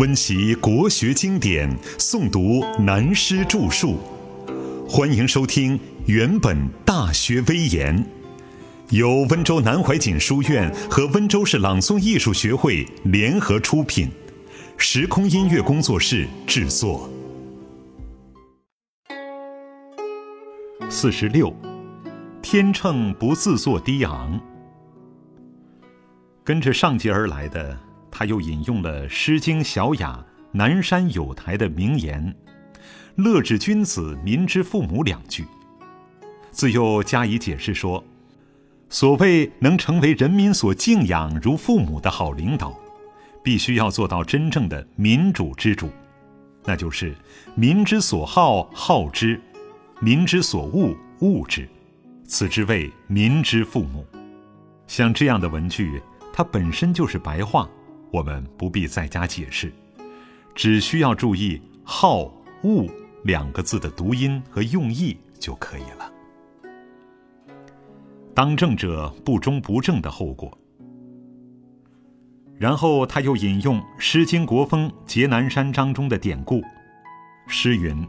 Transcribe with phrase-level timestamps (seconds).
[0.00, 3.98] 温习国学经典，诵读南师著述。
[4.88, 6.56] 欢迎收听《原本
[6.86, 8.02] 大学威严》，
[8.96, 14.08] 由温州南怀瑾书院和温州市朗诵艺术学会联合出品，
[14.78, 17.06] 时空音乐工作室制作。
[20.88, 21.54] 四十六，
[22.40, 24.40] 天秤不自作低昂。
[26.42, 27.78] 跟着上节而来的。
[28.10, 32.34] 他又引用了《诗经·小雅·南山有台》的名言
[33.16, 35.46] ：“乐之君子，民之父母”两句，
[36.50, 38.02] 自又加以解释说
[38.90, 42.76] ：“所谓能成为人民所敬仰如父母的好领导，
[43.44, 45.88] 必须要做到真正的民主之主，
[46.64, 47.14] 那就是
[47.54, 49.40] 民之所好好之，
[50.00, 51.68] 民之所恶恶之，
[52.24, 54.04] 此之谓民之父母。”
[54.88, 57.68] 像这样的文句，它本身就是白话。
[58.10, 59.72] 我们不必再加解释，
[60.54, 62.86] 只需要注意“好”“恶”
[63.24, 66.12] 两个字的读音和用意就可以了。
[68.34, 70.56] 当政者不忠不正的后果。
[72.58, 76.62] 然后他又引用《诗经·国风·结南山》章中的典故
[77.48, 78.06] ：“诗云，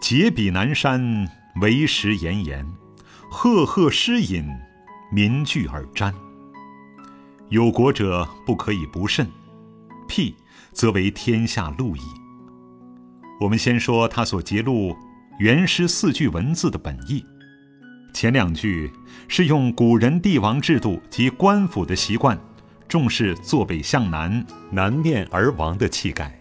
[0.00, 1.28] 结彼南山，
[1.60, 2.66] 为时炎炎，
[3.30, 4.44] 赫赫诗隐，
[5.12, 6.12] 民聚而瞻。”
[7.50, 9.26] 有国者不可以不慎，
[10.06, 10.34] 辟
[10.72, 12.00] 则为天下路矣。
[13.40, 14.94] 我们先说他所揭露
[15.38, 17.24] 原诗四句文字的本意。
[18.12, 18.92] 前两句
[19.28, 22.38] 是用古人帝王制度及官府的习惯，
[22.86, 26.38] 重视坐北向南、南面而王的气概。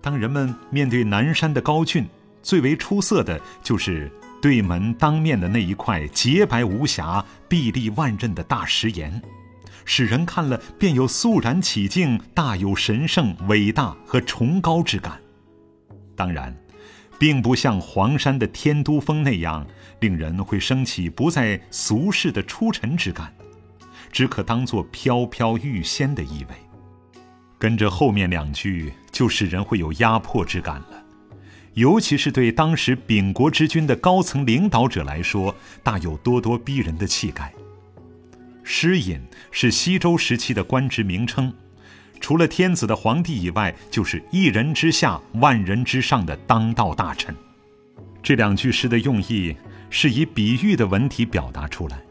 [0.00, 2.06] 当人们面对南山的高峻，
[2.40, 9.20] 最为出色的就是对门当面的那一块洁白无瑕、壁立万仞的大石岩。
[9.84, 15.20] 使人看了便有肃然起敬、大有神圣、伟大和崇高之感。
[16.16, 16.56] 当然，
[17.18, 19.66] 并不像黄山的天都峰那样，
[20.00, 23.34] 令人会升起不再俗世的出尘之感，
[24.12, 26.54] 只可当作飘飘欲仙的意味。
[27.58, 31.02] 跟着后面两句，就使人会有压迫之感了，
[31.74, 37.52] 尤其是对当时秉国之君的高层领导者来说，大有咄咄逼人的气概。
[38.66, 39.20] 师隐
[39.50, 41.52] 是西周时期的官职名称，
[42.18, 47.34] 除了天子的皇帝以外，就是一人之下、万人之上的当道大臣。
[48.22, 49.54] 这两句诗的用意
[49.90, 52.02] 是以比喻的文体表达出来，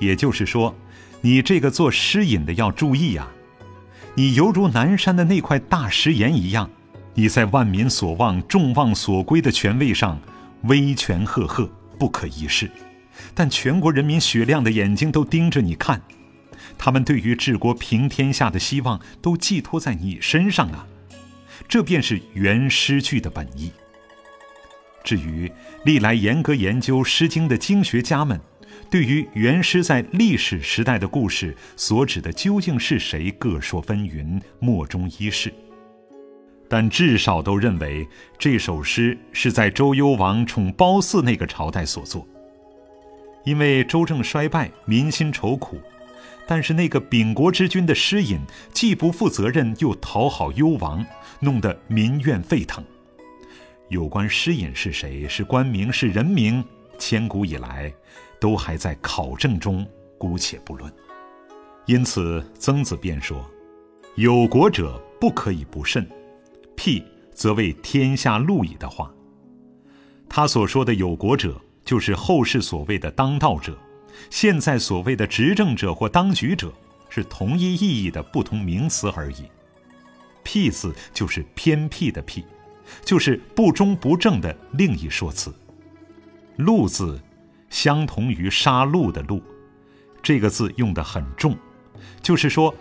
[0.00, 0.74] 也就是说，
[1.20, 3.30] 你这个做师隐的要注意啊，
[4.16, 6.68] 你犹如南山的那块大石岩一样，
[7.14, 10.20] 你在万民所望、众望所归的权位上，
[10.64, 12.68] 威权赫赫，不可一世。
[13.34, 16.02] 但全国人民雪亮的眼睛都盯着你看，
[16.76, 20.86] 他们对于治国平天下的希望都寄托在你身上啊！
[21.68, 23.72] 这便是原诗句的本意。
[25.02, 25.50] 至于
[25.84, 28.40] 历来严格研究《诗经》的经学家们，
[28.90, 35.52] 对于原诗在历史时代的故事所指的究竟是谁，各说纷纭，莫衷一是。
[36.68, 38.08] 但至少都认为
[38.38, 42.26] 这首诗是在周幽王宠褒姒那个朝代所作。
[43.44, 45.78] 因为周政衰败，民心愁苦，
[46.46, 48.40] 但是那个秉国之君的诗隐
[48.72, 51.04] 既不负责任，又讨好幽王，
[51.40, 52.82] 弄得民怨沸腾。
[53.90, 56.64] 有关诗隐是谁，是官名，是人名，
[56.98, 57.92] 千古以来
[58.40, 60.90] 都还在考证中，姑且不论。
[61.84, 63.44] 因此，曾子便说
[64.16, 66.08] ：“有国者不可以不慎，
[66.74, 69.12] 辟则为天下路矣。”的话，
[70.30, 71.60] 他所说的有国者。
[71.84, 73.76] 就是后世所谓的当道者，
[74.30, 76.72] 现在所谓的执政者或当局者，
[77.08, 79.44] 是同一意义的不同名词而已。
[80.42, 82.44] 僻字就是偏僻的僻，
[83.04, 85.54] 就是不忠不正的另一说辞。
[86.58, 87.20] 戮字，
[87.70, 89.40] 相同于杀戮的戮，
[90.22, 91.56] 这个字用得很重，
[92.22, 92.74] 就是说，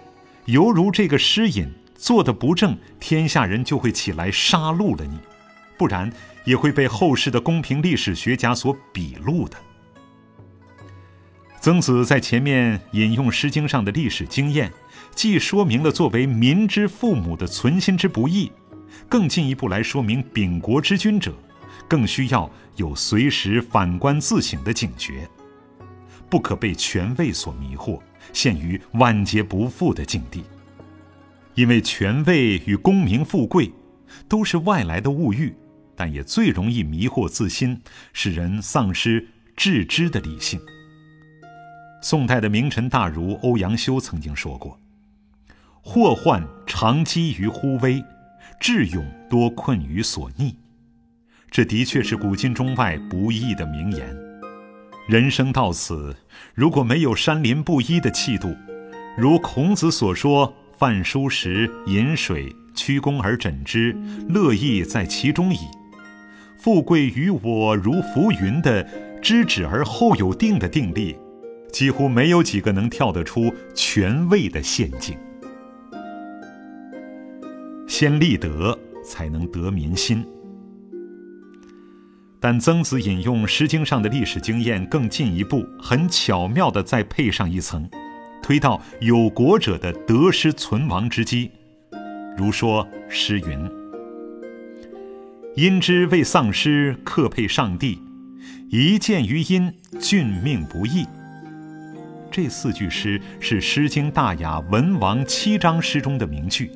[0.46, 5.18] 犹如这个诗隐做的不正，天下人就会起来杀戮了你。
[5.78, 6.12] 不然
[6.46, 9.58] 也会被后世的公平历史学家所笔录的。
[11.60, 14.72] 曾子在前面引用《诗经》上的历史经验，
[15.16, 18.52] 既说明了作为民之父母的存心之不易，
[19.08, 21.34] 更进一步来说明秉国之君者，
[21.88, 25.26] 更需要有随时反观自省的警觉，
[26.30, 28.02] 不可被权位所迷惑，
[28.34, 30.44] 陷于万劫不复的境地。
[31.56, 33.72] 因为权位与功名富贵，
[34.28, 35.56] 都是外来的物欲。
[36.04, 37.80] 但也最容易迷惑自心，
[38.12, 40.60] 使人丧失致知的理性。
[42.02, 44.78] 宋代的名臣大儒欧阳修曾经说过
[45.82, 48.04] ：“祸患常积于忽微，
[48.60, 50.58] 智勇多困于所逆。
[51.50, 54.14] 这的确是古今中外不易的名言。
[55.08, 56.18] 人生到此，
[56.54, 58.54] 如果没有山林不一的气度，
[59.18, 63.96] 如孔子所说：“饭疏食饮水，曲肱而枕之，
[64.28, 65.60] 乐亦在其中矣。”
[66.64, 68.82] 富贵于我如浮云的
[69.22, 71.14] 知止而后有定的定力，
[71.74, 75.18] 几乎没有几个能跳得出权位的陷阱。
[77.86, 80.26] 先立德，才能得民心。
[82.40, 87.90] 但曾子引用《诗经》上的历史经验更进一步，很巧妙地再配上一层，
[88.42, 91.52] 推到有国者的得失存亡之机。
[92.38, 93.70] 如说诗云
[95.56, 98.00] ：“因之为丧失，克配上帝；
[98.72, 101.06] 一见于因，俊命不易。”
[102.32, 106.72] 这四句诗是《诗经·大雅·文王七章》诗中的名句，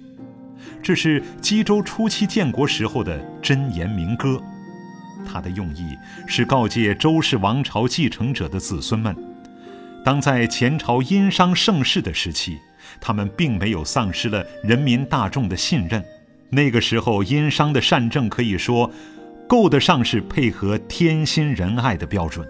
[0.84, 4.40] 这是冀州初期建国时候的箴言民歌。
[5.26, 5.98] 它的用意
[6.28, 9.16] 是告诫周氏王朝继承者的子孙们：
[10.06, 12.60] 当在前朝殷商盛世的时期，
[13.02, 16.06] 他们并没有丧失了人民大众的信任。
[16.50, 18.92] 那个时候，殷商的善政可以说
[19.48, 22.48] 够得上是配合天心仁爱的标准。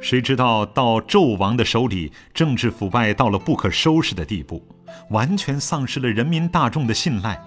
[0.00, 4.64] 谁知道到纣王的手里，政治腐败到了不可收拾的地步，
[5.10, 7.40] 完全丧失了人民大众的信赖，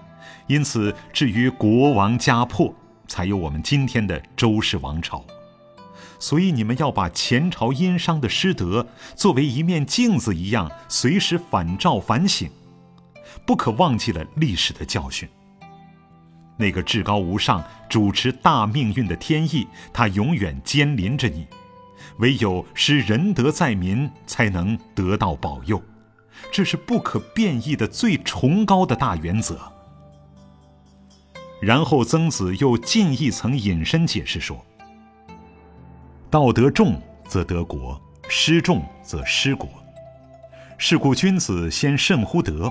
[0.46, 2.74] 因此至于国王家破。
[3.06, 5.22] 才有我们今天的周氏王朝，
[6.18, 12.48] 所以你们要把前朝殷商的失德作为一面镜子一样，随时反照反省，
[13.46, 15.28] 不可忘记了历史的教训。
[16.56, 21.46] 那个至高无上、主持大命运的天意，他永远监临着你，
[22.18, 25.82] 唯有施仁德在民，才能得到保佑，
[26.52, 29.58] 这是不可变异的最崇高的大原则。
[31.60, 34.64] 然后曾子又进一层引申解释说
[36.30, 39.68] ：“道德重则得国，失重则失国。
[40.76, 42.70] 是故君子先慎乎德。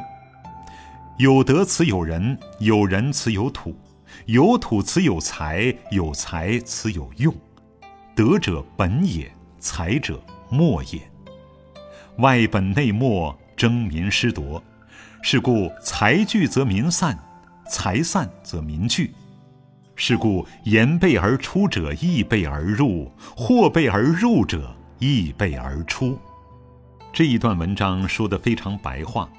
[1.17, 3.75] 有德此有人，有人此有土，
[4.25, 7.33] 有土此有财，有财此有用。
[8.15, 10.19] 德者本也，财者
[10.49, 10.99] 末也。
[12.17, 14.61] 外本内末，争民失夺。
[15.21, 17.17] 是故财聚则民散。”
[17.69, 19.13] 财散则民聚，
[19.95, 26.19] 是故言备而出者易备而入，或备而入者易备而出。
[27.13, 29.29] 这一段文章说得非常白话，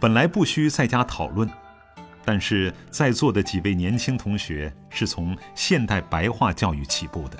[0.00, 1.48] 本来不需再加讨论，
[2.24, 7.38] 但是在座的几位年轻同学是从现代白话教育起步的，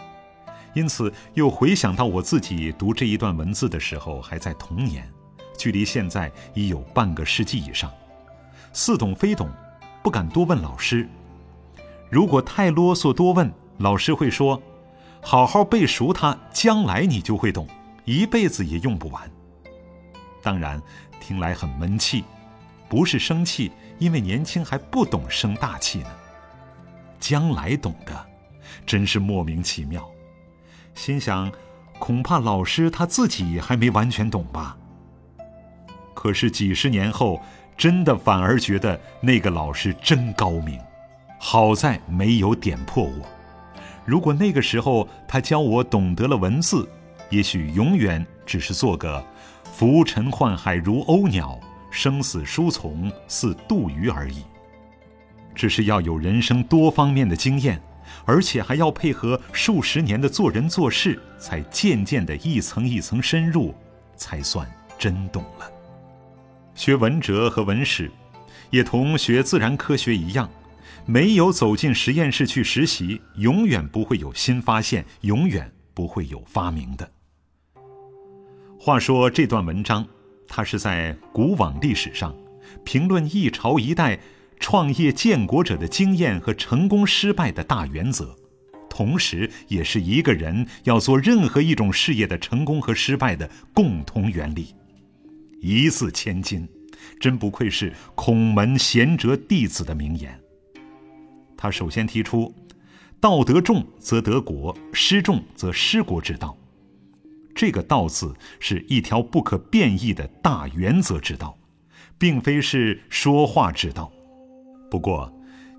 [0.75, 5.09] 因此又回想到我自己读这一段文字的时候还在童年，
[5.57, 7.91] 距离现在已有半个世纪以上，
[8.73, 9.49] 似懂非懂。
[10.01, 11.07] 不敢多问老师，
[12.09, 14.63] 如果太啰嗦多问，老师会说
[15.21, 17.69] ：“好好背熟它，将来你就会懂，
[18.07, 19.31] 一辈子也用不完。”
[20.41, 20.81] 当然，
[21.21, 22.25] 听来很闷气，
[22.89, 26.11] 不是生气，因为年轻还不懂生大气呢。
[27.21, 28.27] 将来懂的，
[28.87, 30.09] 真是莫名其妙。
[30.95, 31.53] 心想，
[31.99, 34.77] 恐怕老师他自己还没完全懂吧。
[36.15, 37.41] 可是几十年后。
[37.79, 40.81] 真的反而觉得那个老师真高明，
[41.39, 43.25] 好在没有点破我。
[44.05, 46.89] 如果那个时候他教我懂得了文字，
[47.31, 49.25] 也许永远只是做个
[49.63, 51.57] 浮沉宦海如鸥鸟，
[51.99, 54.45] 生死书从似渡鱼而已。
[55.53, 57.83] 只是要有人生多方面的经验，
[58.25, 63.75] 而且还要配合数十年的做人做事，才渐渐的一层一层深入，
[64.15, 64.65] 才算
[64.97, 65.69] 真懂了。
[66.77, 68.09] 学文哲和文史，
[68.71, 70.49] 也同学自然科学一样，
[71.05, 77.11] 没有走进实验室去实习，永远不会有新发现，永远不会有发明的。
[78.79, 80.07] 话说这段文章，
[80.49, 82.35] 他是在古往历史上
[82.85, 84.19] 评论一朝一代
[84.59, 88.35] 创业建国者的经验和成功失败的大原则，
[88.91, 94.75] 同时也是一个人要做任何一种事业的成功和失败的共同原理。
[95.61, 96.69] 一字千金，
[97.21, 100.41] 真不愧是孔门贤哲弟子的名言。
[101.57, 102.55] 他首先提出，
[103.21, 106.57] 道德重则得国，失重则失国之道。
[107.59, 111.59] 这个“道”字是一条不可变异的大原则之道，
[112.17, 114.13] 并非是说话之道。
[114.89, 115.33] 不过，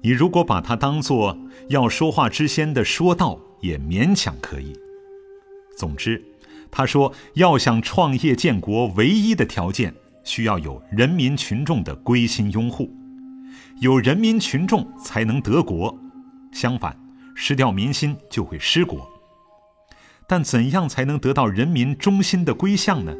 [0.03, 1.37] 你如果把它当作
[1.69, 4.77] 要说话之先的说道，也勉强可以。
[5.77, 6.21] 总之。
[6.69, 9.95] 他说：“要想创业建国，唯一的条件
[10.25, 12.93] 需要有人民群众的归心拥护，
[13.79, 15.97] 有人民群众才能得国，
[16.51, 16.95] 相反，
[17.33, 19.09] 失掉民心就会失国。
[20.29, 23.11] 但怎样才能得到人民忠心的归向呢？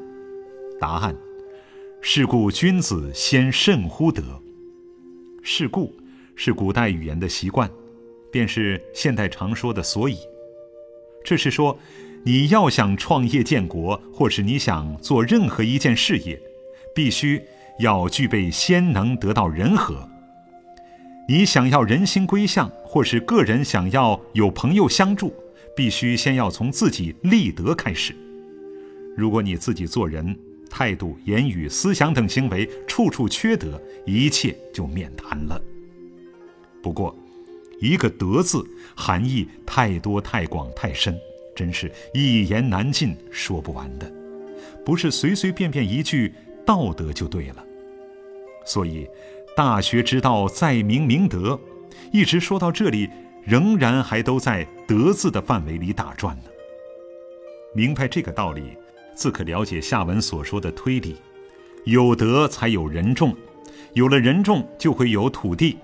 [0.80, 1.16] 答案：
[2.02, 4.22] 是故君子先慎乎德。
[5.42, 5.92] 是故
[6.36, 7.68] 是古代语言的习惯，
[8.32, 10.20] 便是现代常说的所以。
[11.24, 11.80] 这是说，
[12.24, 16.40] 你要想创业建国，或是你想做任何一件事业，
[16.94, 17.42] 必须
[17.80, 20.08] 要具备先能得到人和。
[21.28, 25.34] 你想要人心归向，或是个人想要有朋友相助，
[25.76, 28.16] 必须先要从自己立德开始。
[29.16, 30.38] 如果你自己做人，
[30.70, 35.62] 态度、言语、思想等行为处处缺德，一切就免谈了。
[36.82, 37.16] 不过，
[37.82, 41.18] 一个“德”字含义太多、太广、太深，
[41.56, 44.10] 真是一言难尽，说不完的。
[44.86, 46.34] 不是随随便便一句
[46.66, 47.66] “道德”就对了。
[48.66, 49.08] 所以，
[49.56, 51.60] 大学之道在明明德，
[52.14, 53.10] 一直说到这里，
[53.50, 56.44] 仍然还都在“德”字的范围里打转呢。
[57.74, 58.78] 明白这个道理。
[59.16, 61.18] 自可了解下文所说的推理：
[61.84, 63.36] 有德才有人众，
[63.94, 65.78] 有了人众就会有土地，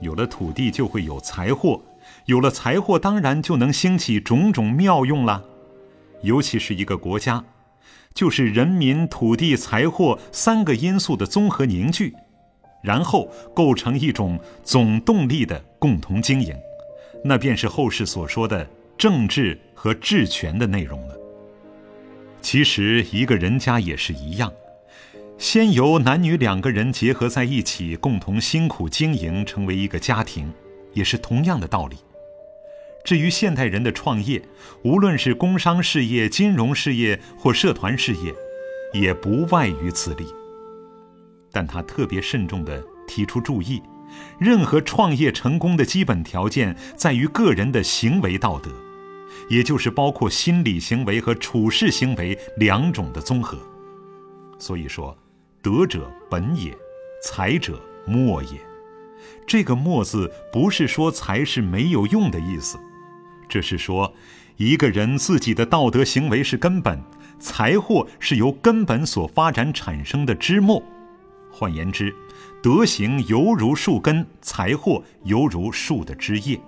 [0.00, 1.80] 有了土地就会有财货，
[2.26, 5.42] 有了财货当然就能兴起种种妙用了。
[6.22, 7.42] 尤其是一个国家，
[8.12, 12.14] 就是人民、土地、财货三个因素的综合凝聚，
[12.82, 16.54] 然后构成一种总动力的共同经营，
[17.22, 18.66] 那便是后世所说的
[18.96, 21.16] 政治和治权的内容了。
[22.40, 24.52] 其实，一个人家也是一样，
[25.38, 30.52] 先由男女两个人结合在一起，共同辛苦经营，成为一个家庭，
[30.92, 31.96] 也是同样的道理。
[33.04, 34.40] 至于现代人的创业，
[34.82, 38.34] 无论是工商事业、金融事业或社团事业，
[38.92, 40.26] 也不外于此理。
[41.52, 43.82] 但他特别慎重地提出注意：
[44.38, 48.70] 任何创业成功的基本条件，在于个人的行为道德。
[49.50, 53.58] 也就是包括心理行为和处事行为两种的综合，
[54.58, 55.14] 所以说，
[55.60, 56.74] 德者本也，
[57.22, 58.58] 才者末也。
[59.46, 62.78] 这个“末”字不是说才是没有用的意思，
[63.46, 64.14] 这是说，
[64.56, 67.02] 一个人自己的道德行为是根本，
[67.38, 70.82] 财货是由根本所发展产生的枝末。
[71.54, 72.12] 换言之，
[72.60, 76.60] 德行犹如树根，财货犹如树的枝叶。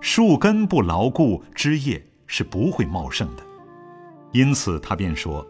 [0.00, 3.42] 树根不牢固，枝叶是不会茂盛的。
[4.30, 5.44] 因此，他便说：“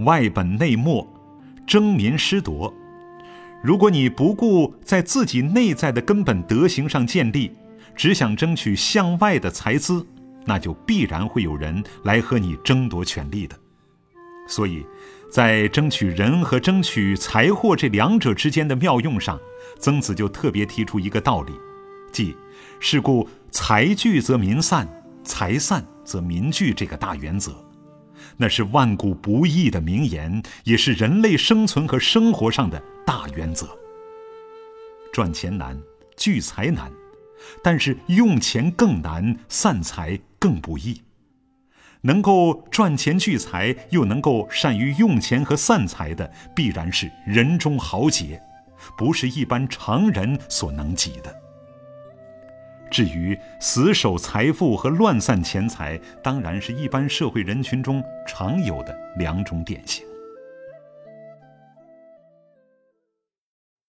[0.00, 1.06] 外本内末，
[1.66, 2.72] 争民失夺。
[3.62, 7.54] 如果你不顾在自己内在的根本德行上建立，
[7.94, 10.06] 只想争取向外的财资，
[10.46, 13.54] 那就必然会有人来和你争夺权力的。
[14.46, 14.84] 所以，
[15.30, 19.38] 在争取人和争取财货这两者之间的妙用上，
[19.78, 21.52] 曾子就特别提出一个道理，
[22.12, 22.36] 即。”
[22.84, 24.88] 是故财聚则民散，
[25.22, 26.74] 财散则民聚。
[26.74, 27.54] 这个大原则，
[28.36, 33.68] 那是万古不易的名言，也是人类生存和生活上的大原则。
[35.12, 35.80] 赚钱难，
[36.16, 36.90] 聚财难，
[37.62, 41.00] 但是用钱更难，散财更不易。
[42.02, 48.42] 能够赚钱聚财，又能够善于用钱和散财的，必然是人中豪杰，
[48.98, 51.34] 不是一般常人所能及的。
[52.90, 60.04] 至于死守财富和乱散钱财，当然是一般社会人群中常有的两种典型。